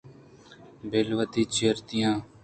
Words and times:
بل 0.89 1.07
وتی 1.17 1.43
چپُرتیاں 1.53 2.15